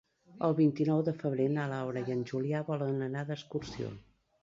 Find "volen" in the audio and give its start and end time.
2.73-3.01